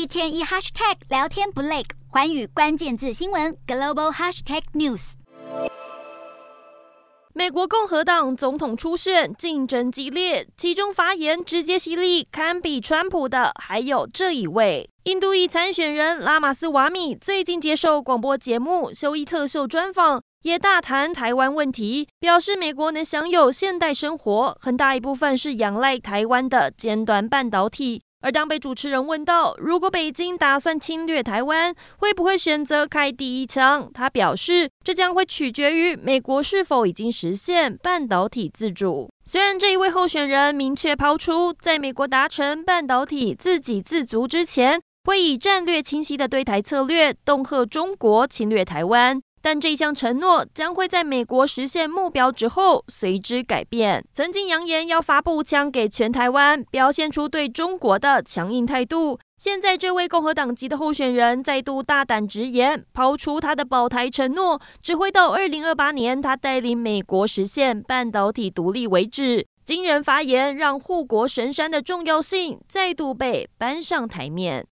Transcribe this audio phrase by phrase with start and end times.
[0.00, 5.12] 一天一 hashtag 聊天不累，环宇关键字新闻 global hashtag news。
[7.34, 17.14] 美国共和党总统初选竞争激烈，其中发言直接犀利、堪比川普的，还有这一位印度裔参选人拉马斯瓦米。
[17.14, 28.00] 最近接受广播节目《秀一特秀》专访，也大谈台湾问题，表示美国能享有现代生活，很大一部分是仰赖台湾的尖端半导体。
[28.22, 33.90] 而当被主持人问到，如果北京打算侵略台湾，会不会选择开第一枪？
[33.94, 39.10] 他表示，这将会取决于美国是否已经实现半导体自主。
[39.24, 49.22] 虽然这一位候选人明确抛出，在美国达成半导体自给自足之前，会以战略清晰的对台策略，恫吓中国侵略台湾。
[49.42, 54.04] 但这项承诺将会在美国实现目标之后随之改变。
[54.12, 59.18] 曾经扬言要发步枪给全台湾，表现出对中国的强硬态度。
[59.36, 69.46] 现在这位共和党籍的候选人再度大胆直言，抛出他的保台承诺，只会到二零二八年他带领美国实现半导体独立为止。
[69.64, 74.66] 惊人发言让护国神山的重要性再度被搬上台面。